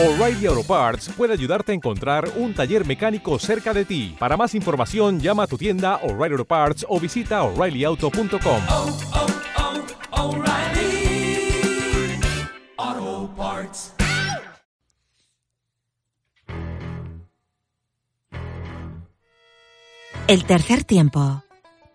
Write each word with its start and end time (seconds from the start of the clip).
O'Reilly 0.00 0.46
Auto 0.46 0.62
Parts 0.62 1.08
puede 1.16 1.32
ayudarte 1.32 1.72
a 1.72 1.74
encontrar 1.74 2.30
un 2.36 2.54
taller 2.54 2.86
mecánico 2.86 3.36
cerca 3.40 3.74
de 3.74 3.84
ti. 3.84 4.14
Para 4.16 4.36
más 4.36 4.54
información, 4.54 5.18
llama 5.18 5.42
a 5.42 5.46
tu 5.48 5.58
tienda 5.58 5.96
O'Reilly 6.04 6.34
Auto 6.34 6.44
Parts 6.44 6.86
o 6.88 7.00
visita 7.00 7.42
oreillyauto.com. 7.42 8.62
oh, 8.68 8.96
oh, 12.80 13.30
Parts. 13.36 13.92
El 20.28 20.44
tercer 20.44 20.84
tiempo 20.84 21.42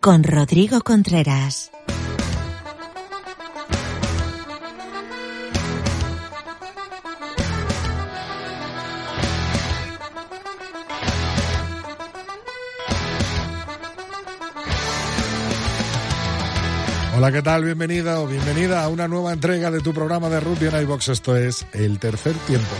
con 0.02 0.24
Rodrigo 0.24 0.82
Contreras. 0.82 1.70
Hola, 17.16 17.30
¿qué 17.30 17.42
tal? 17.42 17.64
Bienvenida 17.64 18.20
o 18.20 18.26
bienvenida 18.26 18.82
a 18.82 18.88
una 18.88 19.06
nueva 19.06 19.32
entrega 19.32 19.70
de 19.70 19.80
tu 19.80 19.94
programa 19.94 20.28
de 20.28 20.40
rugby 20.40 20.66
en 20.66 20.82
iBox. 20.82 21.10
Esto 21.10 21.36
es 21.36 21.64
El 21.72 22.00
Tercer 22.00 22.34
Tiempo. 22.46 22.74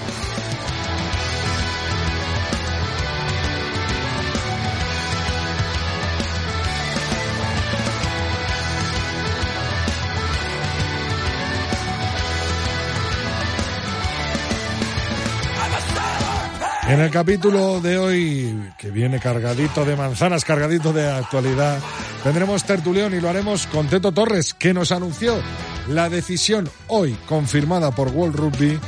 En 16.86 17.00
el 17.00 17.10
capítulo 17.10 17.80
de 17.80 17.96
hoy, 17.96 18.72
que 18.76 18.90
viene 18.90 19.18
cargadito 19.18 19.86
de 19.86 19.96
manzanas, 19.96 20.44
cargadito 20.44 20.92
de 20.92 21.10
actualidad, 21.10 21.78
tendremos 22.22 22.64
tertulión 22.64 23.14
y 23.14 23.20
lo 23.20 23.30
haremos 23.30 23.66
con 23.66 23.88
Teto 23.88 24.12
Torres, 24.12 24.52
que 24.52 24.74
nos 24.74 24.92
anunció 24.92 25.40
la 25.88 26.10
decisión 26.10 26.68
hoy 26.88 27.16
confirmada 27.26 27.90
por 27.90 28.08
World 28.08 28.36
Rugby 28.36 28.78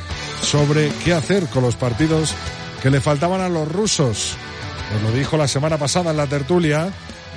sobre 0.43 0.91
qué 1.03 1.13
hacer 1.13 1.47
con 1.47 1.63
los 1.63 1.75
partidos 1.75 2.35
que 2.83 2.91
le 2.91 3.01
faltaban 3.01 3.41
a 3.41 3.49
los 3.49 3.67
rusos. 3.71 4.35
Nos 4.93 5.01
lo 5.01 5.11
dijo 5.17 5.35
la 5.35 5.47
semana 5.47 5.77
pasada 5.77 6.11
en 6.11 6.17
la 6.17 6.27
tertulia 6.27 6.89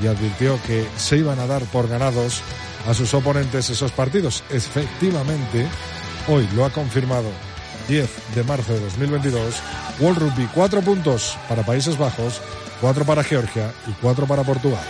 y 0.03 0.09
advirtió 0.09 0.59
que 0.67 0.87
se 0.99 1.17
iban 1.17 1.39
a 1.39 1.47
dar 1.47 1.63
por 1.65 1.89
ganados 1.89 2.43
a 2.87 2.93
sus 2.93 3.15
oponentes 3.15 3.71
esos 3.71 3.93
partidos. 3.93 4.45
Efectivamente, 4.51 5.67
hoy 6.29 6.47
lo 6.55 6.67
ha 6.67 6.71
confirmado 6.71 7.31
10 7.89 8.11
de 8.35 8.43
marzo 8.45 8.73
de 8.73 8.81
2022. 8.81 9.55
World 10.01 10.19
Rugby, 10.21 10.49
cuatro 10.55 10.81
puntos 10.81 11.37
para 11.49 11.63
Países 11.63 11.97
Bajos, 11.99 12.41
cuatro 12.81 13.05
para 13.05 13.23
Georgia 13.25 13.73
y 13.87 13.93
cuatro 13.93 14.27
para 14.27 14.43
Portugal. 14.43 14.85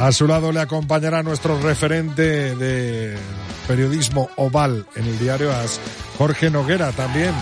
A 0.00 0.12
su 0.12 0.28
lado 0.28 0.52
le 0.52 0.60
acompañará 0.60 1.24
nuestro 1.24 1.60
referente 1.60 2.54
de 2.54 3.18
periodismo 3.66 4.30
oval 4.36 4.86
en 4.94 5.06
el 5.06 5.18
diario 5.18 5.52
AS, 5.52 5.80
Jorge 6.16 6.50
Noguera. 6.50 6.92
También 6.92 7.32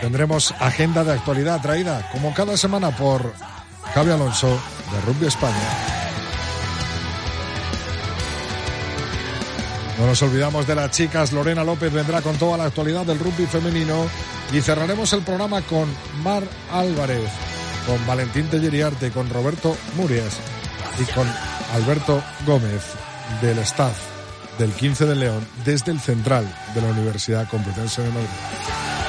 tendremos 0.00 0.54
agenda 0.58 1.04
de 1.04 1.12
actualidad 1.12 1.60
traída, 1.60 2.08
como 2.10 2.32
cada 2.32 2.56
semana, 2.56 2.90
por 2.96 3.34
Javi 3.94 4.10
Alonso 4.10 4.58
de 4.92 5.00
Rugby 5.02 5.26
España. 5.26 6.00
No 9.98 10.06
nos 10.06 10.22
olvidamos 10.22 10.66
de 10.66 10.74
las 10.74 10.90
chicas. 10.90 11.32
Lorena 11.32 11.62
López 11.62 11.92
vendrá 11.92 12.22
con 12.22 12.36
toda 12.36 12.56
la 12.56 12.64
actualidad 12.64 13.04
del 13.04 13.18
rugby 13.18 13.46
femenino 13.46 14.06
y 14.52 14.60
cerraremos 14.62 15.12
el 15.12 15.22
programa 15.22 15.60
con 15.62 15.88
Mar 16.22 16.42
Álvarez, 16.72 17.30
con 17.86 18.04
Valentín 18.06 18.48
Telleriarte, 18.48 19.10
con 19.10 19.28
Roberto 19.28 19.76
Murias 19.96 20.38
y 20.98 21.04
con 21.12 21.26
Alberto 21.74 22.22
Gómez 22.46 22.82
del 23.42 23.58
staff 23.58 23.96
del 24.58 24.72
15 24.72 25.06
de 25.06 25.16
León 25.16 25.46
desde 25.64 25.92
el 25.92 26.00
central 26.00 26.50
de 26.74 26.80
la 26.80 26.88
Universidad 26.88 27.48
Complutense 27.48 28.02
de 28.02 28.08
Madrid. 28.08 28.99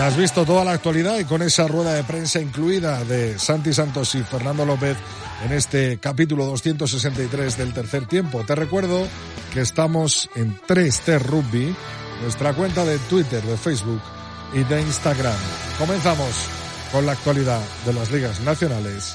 Has 0.00 0.16
visto 0.16 0.46
toda 0.46 0.64
la 0.64 0.72
actualidad 0.72 1.18
y 1.18 1.24
con 1.24 1.42
esa 1.42 1.68
rueda 1.68 1.92
de 1.92 2.04
prensa 2.04 2.40
incluida 2.40 3.04
de 3.04 3.38
Santi 3.38 3.74
Santos 3.74 4.14
y 4.14 4.22
Fernando 4.22 4.64
López 4.64 4.96
en 5.44 5.52
este 5.52 5.98
capítulo 5.98 6.46
263 6.46 7.58
del 7.58 7.74
tercer 7.74 8.06
tiempo. 8.06 8.42
Te 8.46 8.54
recuerdo 8.54 9.06
que 9.52 9.60
estamos 9.60 10.30
en 10.34 10.58
3T 10.62 11.20
Rugby, 11.20 11.76
nuestra 12.22 12.54
cuenta 12.54 12.86
de 12.86 12.98
Twitter, 12.98 13.42
de 13.42 13.58
Facebook 13.58 14.00
y 14.54 14.64
de 14.64 14.80
Instagram. 14.80 15.36
Comenzamos 15.78 16.48
con 16.90 17.04
la 17.04 17.12
actualidad 17.12 17.60
de 17.84 17.92
las 17.92 18.10
ligas 18.10 18.40
nacionales 18.40 19.14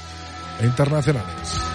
e 0.60 0.66
internacionales. 0.66 1.65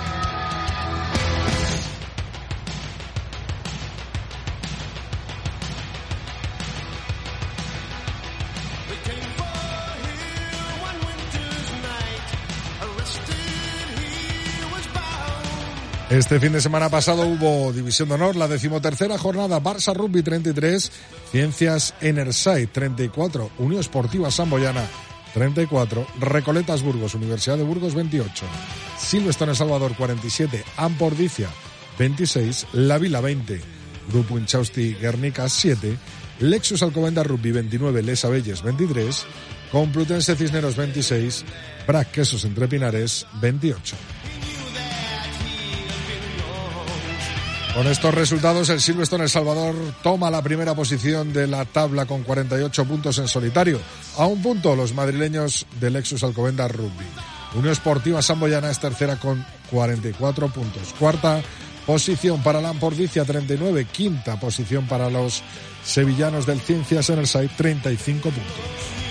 Este 16.12 16.42
fin 16.42 16.52
de 16.52 16.60
semana 16.60 16.90
pasado 16.90 17.26
hubo 17.26 17.72
División 17.72 18.10
de 18.10 18.16
Honor, 18.16 18.36
la 18.36 18.50
decimotercera 18.50 19.18
jornada, 19.18 19.62
Barça 19.62 19.94
Rugby 19.94 20.22
33, 20.22 20.92
Ciencias 21.32 21.94
Enerside 22.02 22.68
34, 22.68 23.52
Unión 23.60 23.80
Esportiva 23.80 24.30
Samboyana 24.30 24.84
34, 25.34 26.06
Recoletas 26.20 26.82
Burgos, 26.82 27.16
Universidad 27.16 27.58
de 27.58 27.64
Burgos 27.64 27.96
28, 27.96 28.46
Silvestre 29.00 29.56
Salvador 29.56 29.96
47, 29.96 30.62
Ampordicia 30.76 31.48
26, 31.98 32.68
La 32.74 32.98
Vila 32.98 33.22
20, 33.22 33.62
Grupo 34.12 34.38
Inchausti 34.38 34.96
Guernica 34.96 35.48
7, 35.48 35.98
Lexus 36.42 36.84
Alcobenda 36.84 37.24
Rugby 37.24 37.54
29, 37.54 38.04
Les 38.04 38.26
Abelles 38.26 38.62
23, 38.62 39.26
Complutense 39.72 40.36
Cisneros 40.36 40.76
26, 40.76 41.46
Brac 41.88 42.12
Quesos 42.12 42.44
Entre 42.44 42.68
Pinares 42.68 43.26
28. 43.40 44.21
Con 47.74 47.88
estos 47.88 48.14
resultados, 48.14 48.68
el 48.70 48.82
Silverstone 48.82 49.24
El 49.24 49.30
Salvador 49.30 49.74
toma 50.04 50.30
la 50.30 50.42
primera 50.42 50.76
posición 50.76 51.32
de 51.32 51.48
la 51.48 51.64
tabla 51.64 52.06
con 52.06 52.24
48 52.24 52.86
puntos 52.86 53.18
en 53.18 53.30
solitario. 53.30 53.80
A 54.18 54.26
un 54.26 54.42
punto 54.42 54.76
los 54.76 54.94
madrileños 54.94 55.66
del 55.80 55.94
Lexus 55.94 56.24
Alcobendas 56.24 56.70
Rugby. 56.70 57.06
Unión 57.56 57.72
Esportiva 57.72 58.22
Samboyana 58.22 58.70
es 58.70 58.80
tercera 58.80 59.16
con 59.16 59.46
44 59.72 60.50
puntos. 60.50 60.94
Cuarta 61.00 61.42
posición 61.86 62.44
para 62.44 62.60
la 62.60 62.70
Ampordicia 62.70 63.24
39. 63.24 63.86
Quinta 63.86 64.38
posición 64.38 64.86
para 64.86 65.10
los 65.10 65.42
sevillanos 65.84 66.46
del 66.46 66.60
Ciencias 66.60 67.10
en 67.10 67.20
el 67.20 67.28
SAI 67.28 67.48
35 67.48 68.22
puntos. 68.22 69.02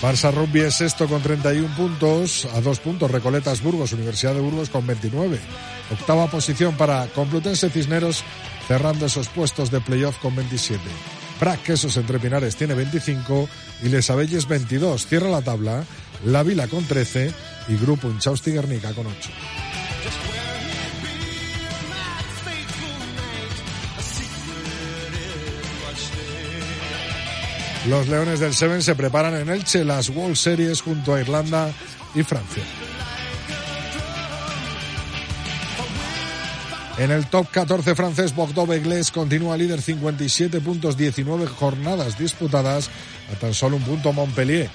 Barça 0.00 0.30
Rugby 0.32 0.60
es 0.60 0.74
sexto 0.74 1.08
con 1.08 1.20
31 1.20 1.74
puntos, 1.74 2.46
a 2.54 2.60
dos 2.60 2.78
puntos 2.78 3.10
Recoletas 3.10 3.60
Burgos, 3.60 3.92
Universidad 3.92 4.34
de 4.34 4.40
Burgos 4.40 4.70
con 4.70 4.86
29. 4.86 5.40
Octava 5.90 6.26
posición 6.28 6.76
para 6.76 7.06
Complutense 7.08 7.70
Cisneros, 7.70 8.22
cerrando 8.66 9.06
esos 9.06 9.28
puestos 9.28 9.70
de 9.70 9.80
playoff 9.80 10.18
con 10.18 10.36
27. 10.36 10.80
Brac 11.40 11.62
Quesos 11.62 11.96
Entre 11.96 12.18
Pinares 12.18 12.56
tiene 12.56 12.74
25 12.74 13.48
y 13.82 13.88
Les 13.88 14.10
Abelles 14.10 14.46
22. 14.46 15.06
Cierra 15.06 15.28
la 15.30 15.42
tabla 15.42 15.84
La 16.24 16.42
Vila 16.42 16.66
con 16.66 16.84
13 16.84 17.32
y 17.68 17.76
Grupo 17.76 18.08
Inchausti 18.08 18.50
Guernica 18.50 18.92
con 18.92 19.06
8. 19.06 19.30
Los 27.88 28.08
Leones 28.08 28.40
del 28.40 28.52
Seven 28.52 28.82
se 28.82 28.94
preparan 28.94 29.34
en 29.34 29.48
Elche 29.48 29.84
las 29.84 30.10
World 30.10 30.36
Series 30.36 30.82
junto 30.82 31.14
a 31.14 31.20
Irlanda 31.20 31.72
y 32.14 32.22
Francia. 32.22 32.62
En 36.98 37.12
el 37.12 37.26
top 37.26 37.48
14 37.52 37.94
francés, 37.94 38.34
Bordeaux 38.34 38.68
Beglés 38.68 39.12
continúa 39.12 39.56
líder 39.56 39.80
57 39.80 40.60
puntos, 40.60 40.96
19 40.96 41.46
jornadas 41.46 42.18
disputadas, 42.18 42.90
a 43.32 43.38
tan 43.38 43.54
solo 43.54 43.76
un 43.76 43.84
punto 43.84 44.12
Montpellier. 44.12 44.68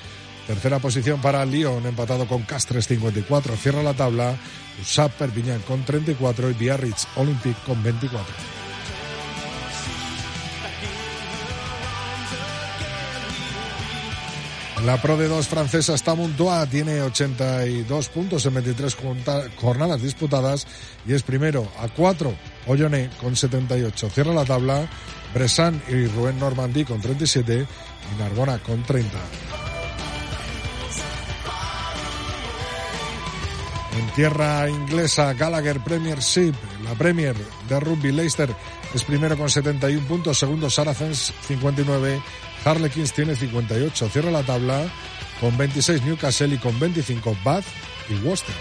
Tercera 0.48 0.80
posición 0.80 1.20
para 1.20 1.46
Lyon, 1.46 1.86
empatado 1.86 2.26
con 2.26 2.44
Castres 2.44 2.88
54. 2.88 3.58
Cierra 3.58 3.84
la 3.84 3.94
tabla 3.94 4.38
USAP 4.82 5.12
Perpignan 5.12 5.62
con 5.64 5.84
34 5.84 6.50
y 6.50 6.54
Biarritz 6.54 7.08
Olympique 7.18 7.60
con 7.66 7.84
24. 7.84 8.63
La 14.86 15.02
Pro 15.02 15.16
de 15.16 15.30
2 15.30 15.48
francesa 15.48 15.94
está 15.94 16.14
Montois, 16.14 16.70
tiene 16.70 17.02
82 17.02 18.10
puntos 18.10 18.46
en 18.46 18.56
23 18.56 18.98
jornadas 19.56 20.02
disputadas 20.02 20.68
y 21.08 21.14
es 21.14 21.24
primero 21.24 21.72
a 21.80 21.88
4 21.88 22.36
Olloné 22.68 23.10
con 23.22 23.34
78. 23.34 24.10
Cierra 24.10 24.34
la 24.34 24.44
tabla 24.44 24.90
Bressan 25.34 25.82
y 25.88 26.06
Rubén 26.08 26.38
Normandí 26.38 26.84
con 26.84 27.00
37 27.00 27.66
y 27.66 28.22
Narbona 28.22 28.58
con 28.60 28.84
30. 28.84 29.10
En 33.98 34.08
tierra 34.16 34.68
inglesa, 34.70 35.34
Gallagher 35.34 35.80
Premiership, 35.80 36.56
la 36.84 36.94
Premier 36.96 37.36
de 37.70 37.80
rugby 37.80 38.12
Leicester 38.12 38.54
es 38.94 39.04
primero 39.04 39.38
con 39.38 39.50
71 39.50 40.08
puntos, 40.08 40.38
segundo 40.38 40.70
Saracens 40.70 41.34
59, 41.48 42.22
Harlequins 42.66 43.14
tiene 43.14 43.36
58, 43.36 44.10
cierra 44.10 44.32
la 44.32 44.44
tabla 44.44 44.86
con 45.40 45.58
26 45.58 46.04
Newcastle 46.04 46.56
y 46.56 46.58
con 46.58 46.80
25 46.80 47.38
Bath 47.44 47.66
y 48.10 48.16
Worcester. 48.26 48.56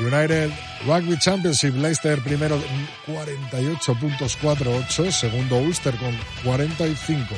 United 0.00 0.50
Rugby 0.86 1.18
Championship, 1.18 1.74
Leicester 1.74 2.20
primero 2.20 2.60
48 3.06 3.94
puntos 3.94 4.36
48, 4.36 5.10
segundo 5.10 5.56
Ulster 5.56 5.96
con 5.96 6.16
45. 6.44 7.34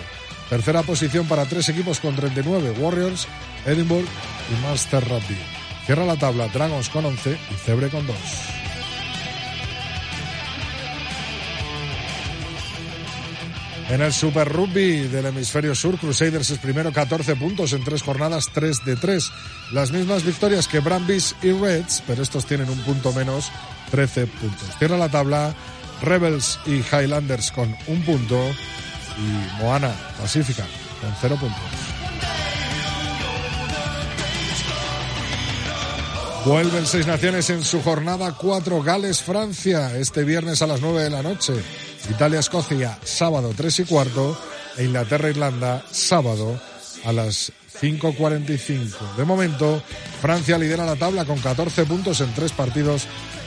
Tercera 0.48 0.82
posición 0.82 1.26
para 1.26 1.46
tres 1.46 1.68
equipos 1.68 2.00
con 2.00 2.16
39, 2.16 2.72
Warriors, 2.78 3.28
Edinburgh 3.64 4.08
y 4.50 4.66
Master 4.66 5.02
Rugby. 5.08 5.38
Cierra 5.86 6.04
la 6.04 6.16
tabla 6.16 6.48
Dragons 6.48 6.88
con 6.88 7.04
11 7.04 7.38
y 7.50 7.54
Cebre 7.54 7.88
con 7.88 8.06
2. 8.06 8.59
En 13.90 14.00
el 14.02 14.12
Super 14.12 14.48
Rugby 14.48 15.08
del 15.08 15.26
hemisferio 15.26 15.74
sur, 15.74 15.98
Crusaders 15.98 16.50
es 16.50 16.58
primero 16.58 16.92
14 16.92 17.34
puntos 17.34 17.72
en 17.72 17.82
tres 17.82 18.02
jornadas, 18.02 18.48
3 18.54 18.84
de 18.84 18.94
3. 18.94 19.32
Las 19.72 19.90
mismas 19.90 20.22
victorias 20.24 20.68
que 20.68 20.78
Brambis 20.78 21.34
y 21.42 21.50
Reds, 21.50 22.04
pero 22.06 22.22
estos 22.22 22.46
tienen 22.46 22.70
un 22.70 22.78
punto 22.82 23.12
menos, 23.12 23.50
13 23.90 24.28
puntos. 24.28 24.68
Cierra 24.78 24.96
la 24.96 25.08
tabla 25.08 25.52
Rebels 26.02 26.60
y 26.66 26.82
Highlanders 26.94 27.50
con 27.50 27.76
un 27.88 28.02
punto 28.02 28.38
y 29.18 29.60
Moana 29.60 29.92
Pacífica 30.20 30.64
con 31.00 31.12
0 31.20 31.36
puntos. 31.40 31.60
Vuelven 36.46 36.86
seis 36.86 37.06
naciones 37.08 37.50
en 37.50 37.64
su 37.64 37.82
jornada 37.82 38.32
4 38.32 38.82
Gales 38.82 39.22
Francia 39.22 39.96
este 39.96 40.22
viernes 40.22 40.62
a 40.62 40.68
las 40.68 40.80
9 40.80 41.02
de 41.02 41.10
la 41.10 41.22
noche. 41.22 41.54
Italia-Escocia, 42.08 42.98
sábado 43.04 43.52
3 43.56 43.80
y 43.80 43.84
cuarto, 43.84 44.38
e 44.76 44.84
Inglaterra-Irlanda, 44.84 45.84
sábado 45.90 46.60
a 47.04 47.12
las 47.12 47.52
5.45. 47.80 49.16
De 49.16 49.24
momento, 49.24 49.82
Francia 50.20 50.58
lidera 50.58 50.86
la 50.86 50.96
tabla 50.96 51.24
con 51.24 51.38
14 51.38 51.84
puntos 51.84 52.20
en 52.20 52.32
tres 52.34 52.52
partidos 52.52 53.06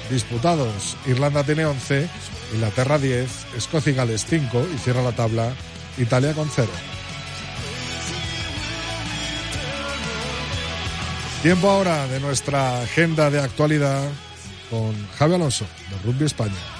disputados. 0.09 0.97
Irlanda 1.05 1.43
tiene 1.43 1.65
11, 1.65 2.09
Inglaterra 2.53 2.97
10, 2.97 3.29
Escocia 3.57 3.91
y 3.91 3.95
Gales 3.95 4.25
5 4.27 4.67
y 4.75 4.77
cierra 4.79 5.01
la 5.01 5.13
tabla 5.13 5.53
Italia 5.97 6.33
con 6.33 6.49
0. 6.49 6.69
Tiempo 11.41 11.69
ahora 11.69 12.07
de 12.07 12.19
nuestra 12.19 12.81
agenda 12.81 13.29
de 13.29 13.41
actualidad 13.41 14.01
con 14.69 14.95
Javi 15.17 15.35
Alonso 15.35 15.65
de 15.89 15.97
Rugby 16.09 16.25
España. 16.25 16.72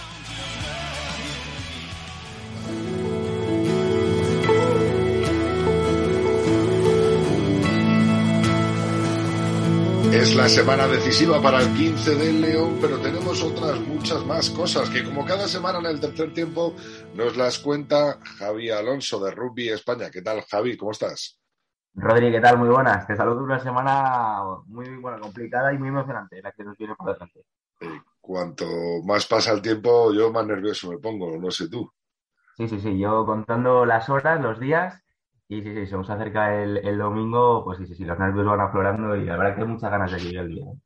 Es 10.14 10.36
la 10.36 10.48
semana 10.48 10.88
decisiva 10.88 11.42
para 11.42 11.60
el 11.60 11.74
15 11.74 12.16
del 12.16 12.40
León, 12.40 12.78
pero 12.80 13.00
tenemos 13.00 13.42
otras 13.42 13.80
muchas 13.80 14.24
más 14.28 14.52
cosas 14.52 14.88
que 14.92 15.04
como 15.04 15.26
cada 15.26 15.48
semana 15.48 15.80
en 15.80 15.88
el 15.88 16.00
tercer 16.00 16.32
tiempo 16.32 16.76
nos 17.16 17.36
las 17.36 17.58
cuenta 17.58 18.20
Javi 18.38 18.70
Alonso 18.70 19.20
de 19.26 19.32
Rugby 19.32 19.70
España. 19.70 20.12
¿Qué 20.12 20.22
tal, 20.22 20.42
Javi? 20.44 20.78
¿Cómo 20.78 20.92
estás? 20.92 21.42
Rodri, 21.96 22.32
¿qué 22.32 22.40
tal? 22.40 22.60
Muy 22.60 22.70
buenas. 22.70 23.08
Te 23.08 23.16
saludo 23.16 23.44
una 23.44 23.60
semana 23.60 24.44
muy 24.68 24.88
buena, 24.98 25.18
complicada 25.18 25.74
y 25.74 25.80
muy 25.80 25.90
emocionante, 25.90 26.44
la 26.44 26.52
que 26.52 26.64
nos 26.64 26.78
viene 26.78 26.94
por 26.94 27.12
delante. 27.12 27.44
Cuanto 28.22 28.68
más 29.04 29.26
pasa 29.26 29.52
el 29.52 29.64
tiempo, 29.64 30.14
yo 30.14 30.32
más 30.32 30.46
nervioso 30.46 30.92
me 30.92 31.00
pongo, 31.00 31.40
no 31.40 31.50
sé 31.50 31.68
tú. 31.70 31.92
Sí, 32.56 32.68
sí, 32.68 32.80
sí, 32.80 33.00
yo 33.00 33.26
contando 33.26 33.84
las 33.84 34.08
horas, 34.10 34.40
los 34.40 34.60
días 34.60 35.03
y 35.58 35.64
sí, 35.64 35.74
sí, 35.74 35.88
se 35.88 35.96
nos 35.96 36.10
acerca 36.10 36.62
el, 36.62 36.98
domingo, 36.98 37.64
pues 37.64 37.78
sí, 37.78 37.86
sí, 37.86 37.96
sí, 37.96 38.06
los 38.06 38.18
nervios 38.18 38.46
van 38.46 38.62
aflorando 38.62 39.16
y 39.16 39.26
la 39.26 39.38
verdad 39.38 39.56
que 39.56 39.62
hay 39.62 39.68
muchas 39.68 39.92
ganas 39.92 40.12
de 40.12 40.18
que 40.18 40.24
llegue 40.24 40.40
el 40.40 40.50
día. 40.50 40.66
¿eh? 40.66 40.80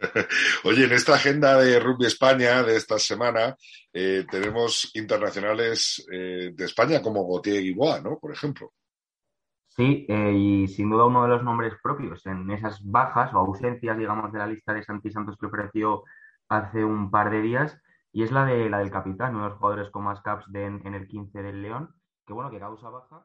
Oye, 0.64 0.84
en 0.84 0.92
esta 0.92 1.14
agenda 1.14 1.56
de 1.58 1.78
Rugby 1.80 2.06
España 2.06 2.62
de 2.62 2.76
esta 2.76 2.98
semana 2.98 3.56
eh, 3.92 4.24
tenemos 4.30 4.90
internacionales 4.94 6.06
eh, 6.12 6.50
de 6.54 6.64
España 6.64 7.02
como 7.02 7.26
Gautier 7.26 7.62
Guiboa, 7.62 8.00
¿no? 8.00 8.18
Por 8.18 8.32
ejemplo. 8.32 8.72
Sí, 9.68 10.06
y 10.08 10.68
sin 10.68 10.90
duda 10.90 11.06
uno 11.06 11.22
de 11.22 11.30
los 11.30 11.42
nombres 11.42 11.72
propios 11.82 12.26
en 12.26 12.50
esas 12.50 12.78
bajas 12.84 13.32
o 13.32 13.38
ausencias, 13.38 13.96
digamos, 13.96 14.30
de 14.30 14.38
la 14.38 14.46
lista 14.46 14.74
de 14.74 14.82
Santi 14.82 15.10
Santos 15.10 15.38
que 15.40 15.46
ofreció 15.46 16.04
hace 16.48 16.84
un 16.84 17.10
par 17.10 17.30
de 17.30 17.40
días, 17.40 17.80
y 18.12 18.22
es 18.22 18.30
la 18.32 18.44
de 18.44 18.68
la 18.68 18.80
del 18.80 18.90
capitán, 18.90 19.34
uno 19.34 19.44
de 19.44 19.50
los 19.50 19.58
jugadores 19.58 19.90
con 19.90 20.04
más 20.04 20.20
caps 20.20 20.44
en, 20.52 20.86
en 20.86 20.94
el 20.94 21.08
15 21.08 21.42
del 21.42 21.62
León, 21.62 21.94
que 22.26 22.34
bueno, 22.34 22.50
que 22.50 22.58
causa 22.58 22.90
baja. 22.90 23.24